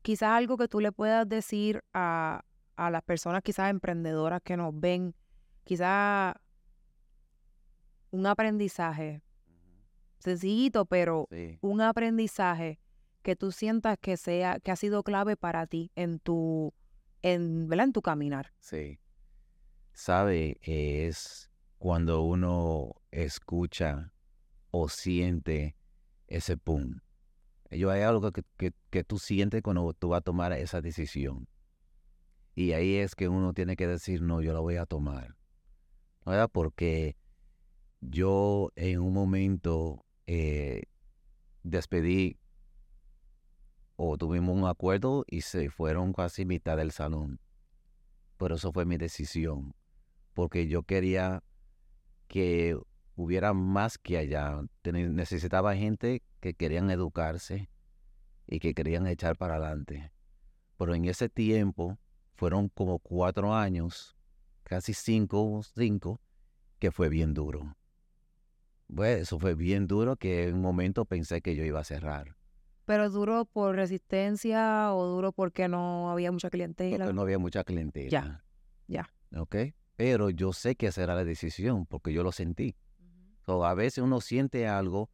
[0.00, 2.42] quizás algo que tú le puedas decir a,
[2.76, 5.14] a las personas quizás emprendedoras que nos ven,
[5.64, 6.34] quizás
[8.16, 9.22] un aprendizaje
[10.18, 11.28] sencillito, pero
[11.60, 12.80] un aprendizaje
[13.22, 16.72] que tú sientas que sea que ha sido clave para ti en tu
[17.22, 18.52] en, en tu caminar.
[18.60, 18.98] Sí.
[19.92, 24.12] Sabe, es cuando uno escucha
[24.70, 25.76] o siente
[26.26, 27.00] ese pum.
[27.70, 31.48] Yo hay algo que, que, que, tú sientes cuando tú vas a tomar esa decisión.
[32.54, 35.34] Y ahí es que uno tiene que decir, no, yo la voy a tomar.
[36.24, 36.48] ¿Verdad?
[36.52, 37.16] Porque
[38.00, 40.84] yo en un momento eh,
[41.62, 42.38] despedí
[43.96, 47.40] o tuvimos un acuerdo y se fueron casi mitad del salón.
[48.36, 49.74] Pero eso fue mi decisión,
[50.34, 51.42] porque yo quería
[52.28, 52.78] que
[53.14, 54.60] hubiera más que allá.
[54.84, 57.70] Necesitaba gente que querían educarse
[58.46, 60.12] y que querían echar para adelante.
[60.76, 61.98] Pero en ese tiempo
[62.34, 64.14] fueron como cuatro años,
[64.62, 66.20] casi cinco, cinco,
[66.78, 67.74] que fue bien duro.
[68.94, 72.36] Pues eso fue bien duro que en un momento pensé que yo iba a cerrar.
[72.84, 77.04] ¿Pero duro por resistencia o duro porque no había mucha clientela?
[77.04, 78.08] Porque no había mucha clientela.
[78.08, 78.44] Ya,
[78.86, 79.40] ya.
[79.40, 79.56] ¿Ok?
[79.96, 82.76] Pero yo sé que esa era la decisión porque yo lo sentí.
[83.46, 85.10] a veces uno siente algo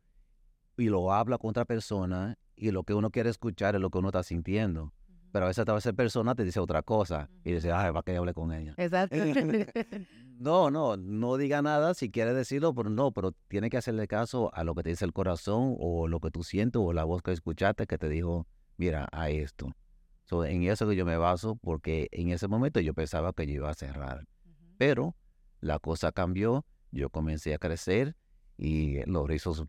[0.76, 3.98] y lo habla con otra persona y lo que uno quiere escuchar es lo que
[3.98, 4.92] uno está sintiendo.
[5.32, 8.34] Pero a veces esa persona te dice otra cosa y dice, ay, ¿para que hable
[8.34, 8.74] con ella?
[8.76, 9.16] Exacto.
[10.38, 14.54] no, no, no diga nada si quiere decirlo, pero no, pero tiene que hacerle caso
[14.54, 17.22] a lo que te dice el corazón o lo que tú sientes o la voz
[17.22, 19.74] que escuchaste que te dijo, mira, a esto.
[20.24, 23.54] So, en eso que yo me baso porque en ese momento yo pensaba que yo
[23.54, 24.26] iba a cerrar.
[24.76, 25.16] Pero
[25.60, 28.16] la cosa cambió, yo comencé a crecer
[28.58, 29.64] y los rizos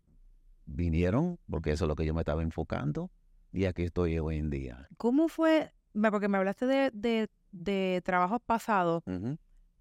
[0.66, 3.10] vinieron porque eso es lo que yo me estaba enfocando
[3.54, 4.88] y aquí estoy hoy en día.
[4.98, 5.72] ¿Cómo fue?
[5.92, 9.02] Porque me hablaste de, de, de trabajos pasados.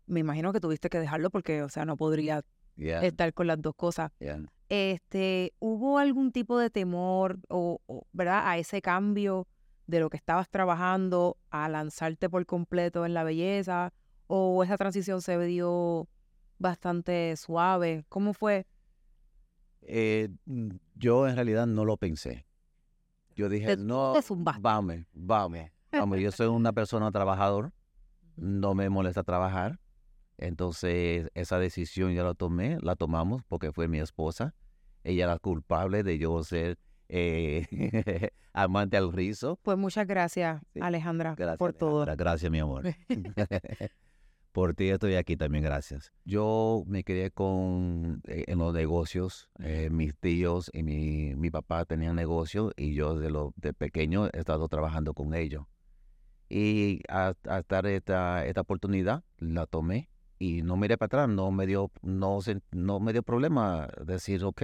[0.05, 2.43] Me imagino que tuviste que dejarlo porque, o sea, no podría
[2.75, 4.11] Yeah, estar con las dos cosas.
[4.19, 4.43] yeah.
[4.67, 8.41] Este, ¿hubo algún tipo de temor o, o, ¿verdad?
[8.47, 9.47] A ese cambio
[9.85, 13.93] de lo que estabas trabajando a lanzarte por completo en la belleza?
[14.27, 16.07] ¿O esa transición se dio
[16.57, 18.05] bastante suave?
[18.09, 18.65] ¿Cómo fue?
[19.81, 22.45] Eh, mm, yo en realidad no lo pensé.
[23.35, 24.13] Yo dije, Te- no,
[24.59, 26.19] vamos, vamos, vamos.
[26.19, 27.71] Yo soy una persona trabajador,
[28.35, 29.79] no me molesta trabajar.
[30.37, 34.53] Entonces, esa decisión ya la tomé, la tomamos porque fue mi esposa.
[35.03, 36.77] Ella era culpable de yo ser
[37.09, 37.67] eh,
[38.53, 39.59] amante al rizo.
[39.61, 40.79] Pues muchas gracias, Sí.
[40.81, 42.05] Alejandra, Gracias, por todo.
[42.15, 42.83] Gracias, mi amor.
[44.53, 46.13] Por ti estoy aquí también, gracias.
[46.25, 49.49] Yo me quedé con eh, en los negocios.
[49.59, 54.27] eh, mis tíos y mi, mi papá tenían negocios y yo de lo de pequeño
[54.27, 55.65] he estado trabajando con ellos.
[56.49, 61.65] Y a- hasta esta, esta oportunidad la tomé y no miré para atrás, no me
[61.65, 62.37] dio, no,
[62.71, 64.61] no me dio problema decir, ok,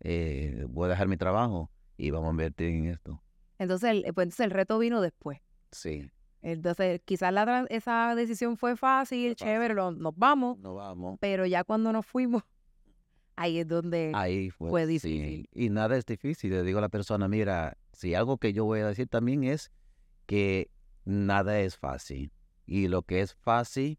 [0.00, 3.20] eh, voy a dejar mi trabajo y vamos a invertir en esto.
[3.58, 5.40] Entonces, el, pues, entonces el reto vino después.
[5.72, 6.08] Sí,
[6.42, 11.18] Entonces, quizás la, esa decisión fue fácil, Fue chévere, lo- nos vamos, vamos.
[11.20, 12.42] pero ya cuando nos fuimos,
[13.36, 14.12] ahí es donde...
[14.14, 14.92] Ahí fue, fue sí.
[14.92, 15.48] difícil.
[15.52, 16.50] Y nada es difícil.
[16.50, 19.70] Le digo a la persona, mira, si algo que yo voy a decir también es
[20.26, 20.70] que
[21.04, 22.32] nada es fácil.
[22.66, 23.98] Y lo que es fácil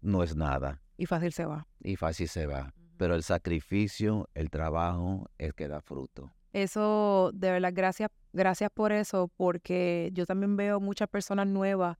[0.00, 0.80] no es nada.
[0.96, 1.66] Y fácil se va.
[1.80, 2.72] Y fácil se va.
[2.96, 6.32] Pero el sacrificio, el trabajo, es que da fruto.
[6.56, 11.98] Eso, de verdad, gracias, gracias por eso, porque yo también veo muchas personas nuevas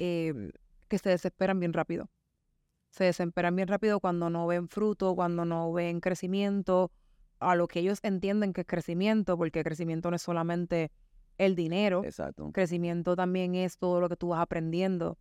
[0.00, 0.50] eh,
[0.88, 2.10] que se desesperan bien rápido.
[2.90, 6.90] Se desesperan bien rápido cuando no ven fruto, cuando no ven crecimiento,
[7.38, 10.90] a lo que ellos entienden que es crecimiento, porque crecimiento no es solamente
[11.38, 12.50] el dinero, Exacto.
[12.52, 15.16] crecimiento también es todo lo que tú vas aprendiendo.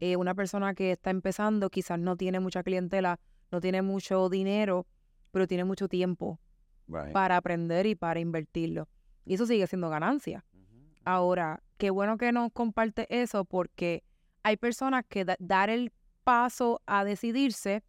[0.00, 3.20] Eh, una persona que está empezando quizás no tiene mucha clientela,
[3.52, 4.88] no tiene mucho dinero,
[5.30, 6.40] pero tiene mucho tiempo
[6.88, 7.12] Right.
[7.12, 8.88] para aprender y para invertirlo.
[9.24, 10.44] Y eso sigue siendo ganancia.
[11.04, 14.02] Ahora, qué bueno que nos comparte eso porque
[14.42, 15.92] hay personas que da- dar el
[16.24, 17.82] paso a decidirse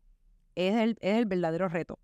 [0.56, 2.00] es el, es el verdadero reto.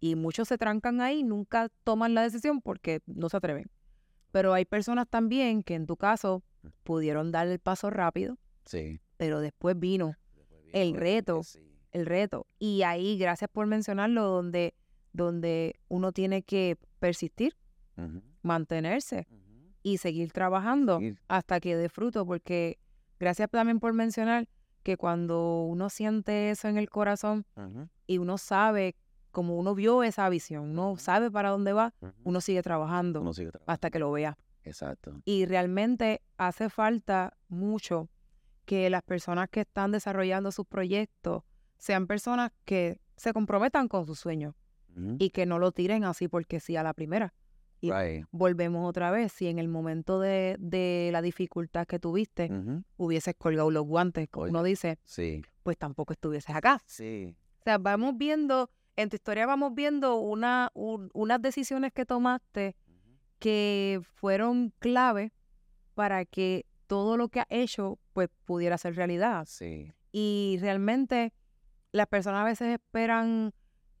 [0.00, 3.70] Y muchos se trancan ahí, nunca toman la decisión porque no se atreven.
[4.32, 6.42] Pero hay personas también que en tu caso
[6.82, 9.00] pudieron dar el paso rápido, Sí.
[9.16, 11.42] pero después vino Después El reto.
[11.42, 11.60] sí.
[11.92, 12.46] el reto.
[12.58, 14.74] Y ahí, gracias por mencionarlo, donde,
[15.14, 17.56] donde uno tiene que persistir,
[18.42, 19.26] mantenerse
[19.82, 22.78] y seguir trabajando hasta que dé fruto, porque
[23.18, 24.48] gracias también por mencionar
[24.82, 27.46] que cuando uno siente eso en el corazón
[28.06, 28.96] y uno sabe,
[29.30, 33.50] como uno vio esa visión, uno sabe para dónde va, uno sigue trabajando Uno sigue
[33.50, 33.72] trabajando.
[33.72, 34.36] hasta que lo vea.
[34.64, 35.20] Exacto.
[35.24, 38.08] Y realmente hace falta mucho
[38.64, 41.42] que las personas que están desarrollando sus proyectos
[41.78, 44.54] sean personas que se comprometan con sus sueños
[45.18, 47.32] Y que no lo tiren así porque sí a la primera.
[47.80, 48.24] y- Right.
[48.30, 52.82] Volvemos otra vez, si en el momento de, de la dificultad que tuviste Ujú.
[52.96, 55.42] hubieses colgado los guantes, como uno dice, Sí.
[55.62, 56.80] pues tampoco estuvieses acá.
[56.86, 57.36] Sí.
[57.60, 62.74] O sea, vamos viendo, en tu historia vamos viendo una, un- unas decisiones que tomaste
[63.38, 65.32] que fueron clave
[65.94, 69.44] para que todo lo que has hecho pues pudiera ser realidad.
[69.46, 69.92] Sí.
[70.12, 71.32] Y realmente
[71.92, 73.52] las personas a veces esperan,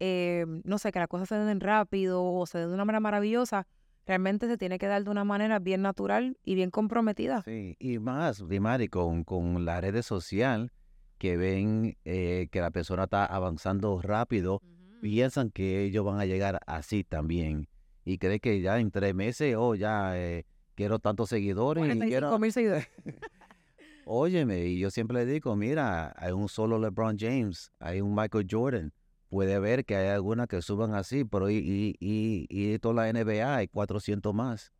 [0.06, 3.00] eh, no sé, que las cosas se den rápido o se den de una manera
[3.00, 3.66] maravillosa.
[4.04, 7.40] Realmente se tiene que dar de una manera bien natural y bien comprometida.
[7.42, 10.70] Sí, y más, Dimari, con, con las redes sociales
[11.16, 14.60] que ven eh, que la persona está avanzando rápido,
[15.00, 17.66] piensan que ellos van a llegar así también.
[18.04, 21.82] Y creen que ya en tres meses, oh, ya eh, quiero tantos seguidores.
[21.82, 22.38] y 45 quiero...
[22.38, 22.88] mil seguidores.
[24.04, 28.46] Óyeme, y yo siempre le digo, mira, hay un solo LeBron James, hay un Michael
[28.50, 28.92] Jordan.
[29.34, 33.12] Puede ver que hay algunas que suban así, pero y, y, y, y toda la
[33.12, 34.72] NBA hay 400 más.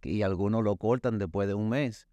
[0.00, 2.06] Y algunos lo cortan después de un mes.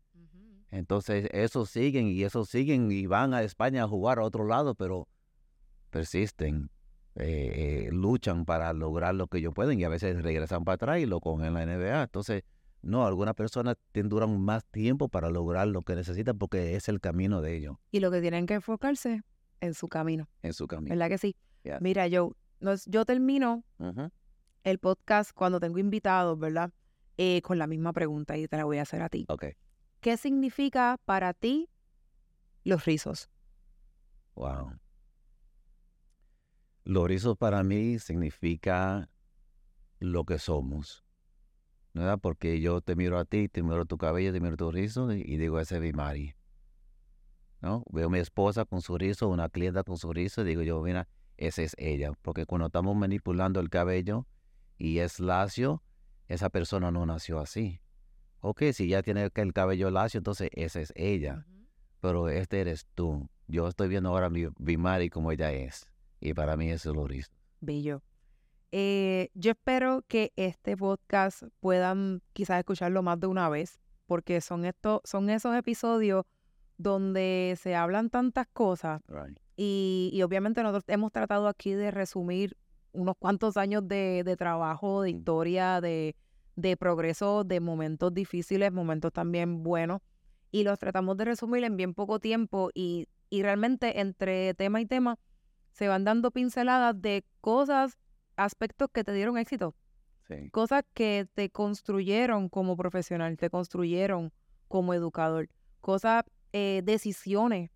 [0.72, 4.74] Entonces, esos siguen y esos siguen y van a España a jugar a otro lado,
[4.74, 5.08] pero
[5.92, 6.72] persisten,
[7.14, 11.00] eh, eh, luchan para lograr lo que ellos pueden y a veces regresan para atrás
[11.00, 12.02] y lo cogen en la NBA.
[12.02, 12.42] Entonces,
[12.82, 17.40] no, algunas personas duran más tiempo para lograr lo que necesitan porque es el camino
[17.40, 19.22] de ellos, Y lo que tienen que enfocarse
[19.60, 20.28] en su camino.
[20.42, 20.90] en su camino.
[20.90, 21.36] ¿Verdad que sí?
[21.80, 23.64] Mira, yo, nos- yo termino
[24.64, 26.72] el podcast cuando tengo invitados, ¿verdad?
[27.18, 29.26] Eh, con la misma pregunta y te la voy a hacer a ti.
[30.00, 31.70] ¿qué significa para ti
[32.64, 33.30] los rizos?
[34.36, 34.80] Wow.
[36.84, 39.10] Los rizos para mí significa
[40.00, 41.06] lo que somos.
[41.94, 42.20] ¿Verdad?
[42.20, 45.38] Porque yo te miro a ti, te miro tu cabello, te miro tu rizo y,
[45.38, 46.36] digo, ese es mi Mari.
[47.60, 47.84] ¿No?
[47.92, 50.82] Veo a mi esposa con su rizo, una clienta con su rizo y digo yo,
[50.82, 51.08] mira,
[51.42, 52.14] esa es ella.
[52.22, 54.28] Porque cuando estamos manipulando el cabello
[54.78, 55.82] y es lacio,
[56.28, 57.82] esa persona no nació así.
[58.40, 61.46] Ok, si ya tiene el cabello lacio, entonces esa es ella.
[62.00, 63.28] Pero este eres tú.
[63.48, 65.86] Yo estoy viendo ahora mi, mi Mari como ella es.
[66.20, 67.32] Y para mí eso es lo rizo.
[67.60, 68.02] Bello.
[68.72, 74.66] Eh, yo espero que este podcast puedan quizás escucharlo más de una vez, porque son,
[74.66, 76.26] estos, son esos episodios
[76.82, 79.02] donde se hablan tantas cosas
[79.56, 82.58] y, obviamente nosotros hemos tratado aquí de resumir
[82.94, 85.18] unos cuantos años de, trabajo, de mm.
[85.18, 86.16] historia, de,
[86.56, 90.02] de progreso, de momentos difíciles, momentos también buenos,
[90.52, 94.86] y los tratamos de resumir en bien poco tiempo y, y realmente entre tema y
[94.86, 95.18] tema
[95.72, 97.98] se van dando pinceladas de cosas
[98.36, 99.76] aspectos que te dieron éxito.
[100.52, 104.32] Cosas que te construyeron como profesional, te construyeron
[104.68, 105.50] como educador.
[105.82, 107.72] Cosas, eh, decisiones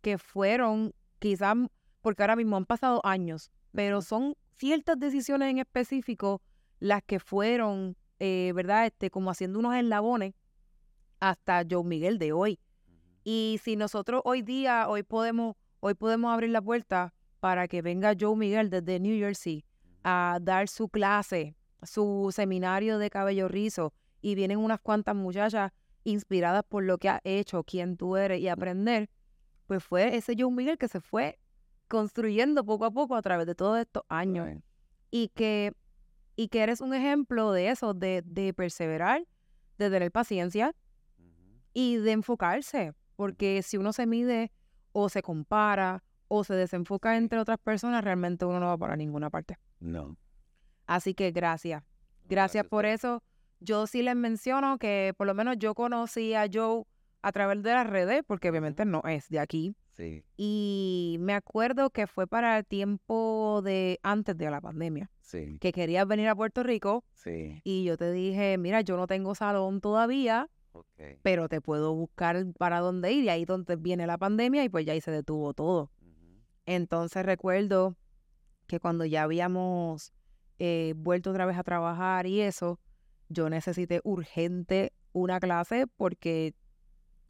[0.00, 1.56] que fueron quizás,
[2.00, 6.42] porque ahora mismo han pasado años, pero son ciertas decisiones en específico
[6.78, 8.86] las que fueron, eh, ¿verdad?
[8.86, 10.34] Este, como haciendo unos eslabones
[11.20, 12.58] hasta Joe Miguel de hoy.
[13.22, 18.14] Y si nosotros hoy día, hoy podemos, hoy podemos abrir la puerta para que venga
[18.18, 19.64] Joe Miguel desde New Jersey
[20.02, 25.72] a dar su clase, su seminario de cabello rizo, y vienen unas cuantas muchachas
[26.04, 29.08] inspiradas por lo que ha hecho, quién tú eres y aprender,
[29.66, 31.38] pues fue ese John Miguel que se fue
[31.88, 34.48] construyendo poco a poco a través de todos estos años.
[35.10, 35.72] Y que,
[36.36, 39.26] y que eres un ejemplo de eso, de, de perseverar,
[39.78, 40.74] de tener paciencia
[41.72, 42.94] y de enfocarse.
[43.16, 44.52] Porque si uno se mide
[44.92, 49.30] o se compara o se desenfoca entre otras personas, realmente uno no va para ninguna
[49.30, 49.58] parte.
[49.80, 50.16] No.
[50.86, 51.82] Así que gracias.
[52.28, 53.22] Gracias, por eso.
[53.60, 56.84] Yo sí les menciono que por lo menos yo conocí a Joe
[57.22, 59.74] a través de las redes, porque obviamente no es de aquí.
[59.92, 60.24] Sí.
[60.36, 65.10] Y me acuerdo que fue para el tiempo de antes de la pandemia.
[65.20, 65.58] Sí.
[65.60, 67.04] Que querías venir a Puerto Rico.
[67.14, 67.60] Sí.
[67.64, 70.48] Y yo te dije, mira, yo no tengo salón todavía,
[71.22, 73.24] pero te puedo buscar para dónde ir.
[73.24, 75.90] Y ahí donde viene la pandemia y pues ya ahí se detuvo todo.
[76.64, 77.96] Entonces recuerdo
[78.66, 80.12] que cuando ya habíamos
[80.58, 82.78] eh, vuelto otra vez a trabajar y eso,
[83.30, 86.54] yo necesité urgente una clase porque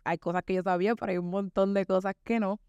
[0.03, 2.61] hay cosas que yo sabía, pero hay un montón de cosas que no.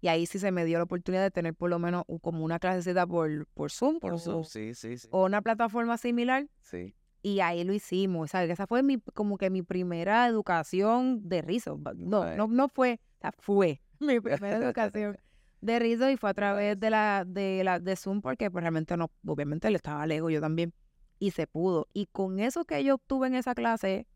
[0.00, 2.58] Y ahí sí se me dio la oportunidad de tener por lo menos como una
[2.58, 3.98] clasecita por, por Zoom.
[4.00, 5.08] Por Zoom, sí, sí, sí.
[5.10, 6.46] O una plataforma similar.
[6.60, 6.94] Sí.
[7.22, 8.30] Y ahí lo hicimos.
[8.30, 11.80] Sea, esa fue mi, como que mi primera educación de rizo.
[11.96, 15.16] No, no, no fue, o sea, fue mi primera educación
[15.64, 18.96] de Rizo y fue a través de la de la de Zoom porque pues realmente
[18.96, 20.74] no, obviamente le estaba lejos yo también
[21.24, 21.88] y se pudo.
[21.94, 24.06] Y con eso que yo obtuve en esa clase,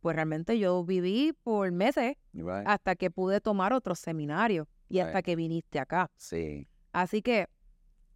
[0.00, 2.16] pues realmente yo viví por meses
[2.64, 6.10] hasta que pude tomar otros seminarios y hasta que viniste acá.
[6.16, 6.66] Sí.
[6.92, 7.46] Así que,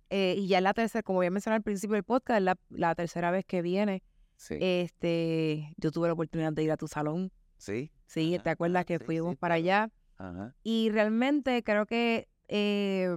[0.08, 2.94] eh, y ya es la tercera, como había mencionado al principio del podcast, es la,
[2.94, 4.02] tercera vez que viene.
[4.36, 4.56] Sí.
[4.58, 7.30] Este, yo tuve la oportunidad de ir a tu salón.
[7.58, 7.92] Sí.
[8.06, 9.90] Sí, ¿te acuerdas que fuimos para allá?
[10.16, 10.54] Ajá.
[10.62, 13.14] Y realmente creo que eh,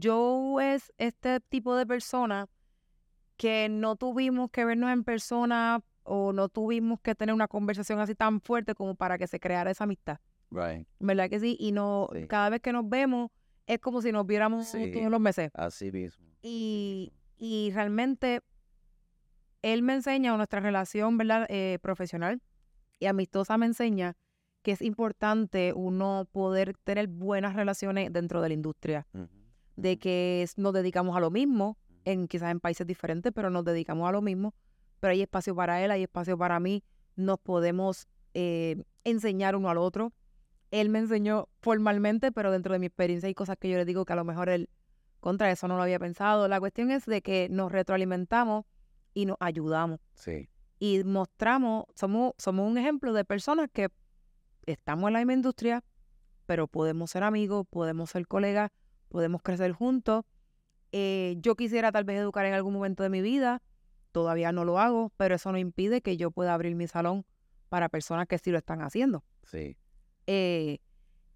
[0.00, 2.48] Joe es este tipo de persona
[3.44, 8.14] que no tuvimos que vernos en persona o no tuvimos que tener una conversación así
[8.14, 10.16] tan fuerte como para que se creara esa amistad.
[10.50, 10.88] Right.
[10.98, 11.54] ¿Verdad que sí?
[11.60, 13.30] Y no, cada vez que nos vemos
[13.66, 15.50] es como si nos viéramos todos los meses.
[15.52, 16.24] Así mismo.
[16.40, 18.40] Y, y realmente
[19.60, 21.44] él me enseña, nuestra relación ¿verdad?
[21.50, 22.40] Eh, profesional
[22.98, 24.16] y amistosa me enseña
[24.62, 29.06] que es importante uno poder tener buenas relaciones dentro de la industria,
[29.76, 34.08] de que nos dedicamos a lo mismo, en quizás en países diferentes, pero nos dedicamos
[34.08, 34.54] a lo mismo,
[35.00, 36.82] pero hay espacio para él, hay espacio para mí,
[37.16, 40.12] nos podemos eh, enseñar uno al otro.
[40.70, 44.04] Él me enseñó formalmente, pero dentro de mi experiencia hay cosas que yo le digo
[44.04, 44.68] que a lo mejor él
[45.20, 46.48] contra eso no lo había pensado.
[46.48, 48.64] La cuestión es de que nos retroalimentamos
[49.14, 50.00] y nos ayudamos.
[50.14, 50.48] Sí.
[50.80, 53.88] Y mostramos, somos, somos un ejemplo de personas que
[54.66, 55.84] estamos en la misma industria,
[56.46, 58.70] pero podemos ser amigos, podemos ser colegas,
[59.08, 60.24] podemos crecer juntos.
[60.96, 63.60] Eh, yo quisiera tal vez educar en algún momento de mi vida,
[64.12, 67.26] todavía no lo hago, pero eso no impide que yo pueda abrir mi salón
[67.68, 69.24] para personas que sí lo están haciendo.
[69.42, 69.76] Sí.
[70.28, 70.78] Eh,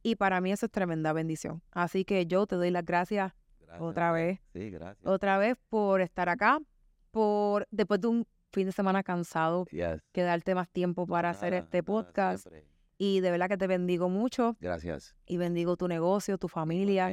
[0.05, 1.61] y para mí eso es tremenda bendición.
[1.73, 3.33] Así que yo te doy las gracias,
[3.81, 4.39] otra vez.
[4.53, 5.05] Sí, gracias.
[5.05, 6.61] Otra vez por estar acá,
[7.11, 10.01] por después de un fin de semana cansado, yes.
[10.13, 12.47] que darte más tiempo para hacer este podcast.
[12.97, 15.17] Y de verdad que te bendigo mucho Gracias.
[15.27, 17.11] y bendigo tu negocio, tu familia.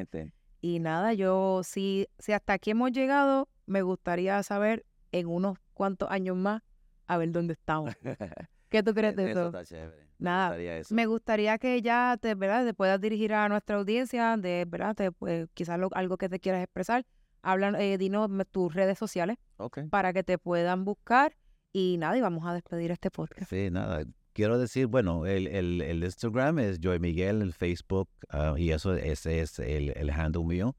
[0.68, 6.10] Y nada, yo si, si hasta aquí hemos llegado, me gustaría saber en unos cuantos
[6.10, 6.64] años más
[7.06, 7.94] a ver dónde estamos.
[8.70, 9.52] ¿Qué tú crees de Eso.
[9.52, 9.86] Me
[10.18, 10.96] Nada, gustaría eso.
[10.96, 12.66] Me gustaría que ya te, ¿verdad?
[12.66, 16.40] te puedas dirigir a nuestra audiencia, de verdad, te, pues, quizás lo- algo que te
[16.40, 17.06] quieras expresar.
[17.44, 19.82] Hablan, eh, dinos tus redes sociales Ok.
[19.92, 21.38] para que te puedan buscar.
[21.74, 23.48] Y nada, y vamos a despedir este podcast.
[23.52, 24.04] Sí, nada.
[24.36, 28.94] Quiero decir, bueno, el, el, el Instagram es Joy Miguel, el Facebook, ah, y eso
[28.94, 30.76] ese es el, el handle mío.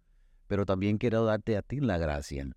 [0.47, 2.55] Pero también quiero darte a ti la gracia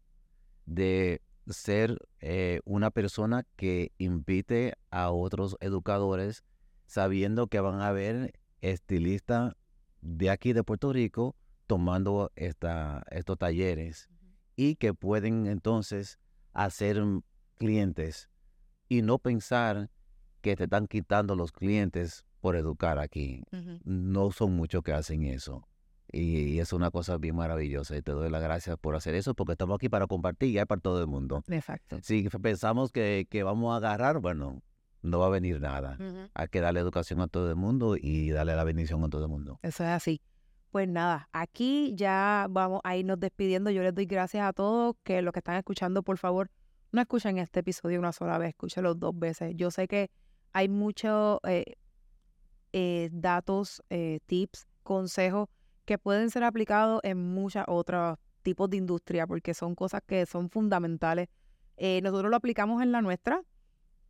[0.66, 6.44] de ser eh, una persona que invite a otros educadores
[6.86, 9.54] sabiendo que van a ver estilistas
[10.02, 11.34] de aquí de Puerto Rico
[11.66, 14.10] tomando esta, estos talleres
[14.58, 16.20] y que pueden entonces
[16.52, 17.02] hacer
[17.58, 18.30] clientes
[18.90, 19.90] y no pensar
[20.42, 23.44] que te están quitando los clientes por educar aquí.
[23.84, 25.68] No son muchos que hacen eso.
[26.12, 29.36] Y, y es una cosa bien maravillosa y te doy las gracias por hacer eso
[29.36, 31.44] porque estamos aquí para compartir y hay para todo el mundo.
[31.48, 32.00] Exacto.
[32.02, 34.64] Si pensamos que, que vamos a agarrar, bueno,
[35.02, 35.98] no va a venir nada.
[36.34, 39.30] Hay que darle educación a todo el mundo y darle la bendición a todo el
[39.30, 39.60] mundo.
[39.62, 40.22] Eso es así.
[40.72, 43.72] Pues nada, aquí ya vamos a irnos despidiendo.
[43.72, 46.52] Yo les doy gracias a todos que los que están escuchando, por favor,
[46.92, 49.54] no escuchen este episodio una sola vez, escúchenlo dos veces.
[49.56, 50.12] Yo sé que
[50.54, 51.76] hay muchos eh,
[52.74, 55.50] eh, datos, eh, tips, consejos
[55.86, 60.50] que pueden ser aplicados en muchas otros tipos de industria porque son cosas que son
[60.50, 61.28] fundamentales.
[61.78, 63.42] Nosotros lo aplicamos en la nuestra,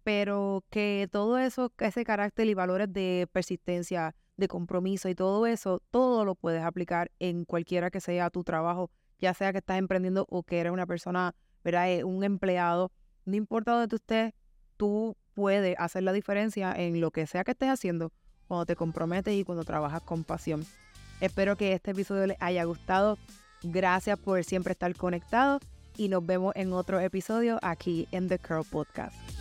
[0.03, 5.83] pero que todo eso, ese carácter y valores de persistencia, de compromiso y todo eso,
[5.91, 10.25] todo lo puedes aplicar en cualquiera que sea tu trabajo, ya sea que estás emprendiendo
[10.29, 12.03] o que eres una persona, ¿verdad?
[12.03, 12.91] Un empleado,
[13.25, 14.33] no importa dónde tú estés,
[14.79, 18.13] tú puedes hacer la diferencia en lo que sea que estés haciendo
[18.47, 20.65] cuando te comprometes y cuando trabajas con pasión.
[21.19, 23.17] Espero que este episodio les haya gustado.
[23.61, 25.61] Gracias por siempre estar conectados
[25.97, 29.38] y nos vemos en otro episodio aquí en The Curl Podcast.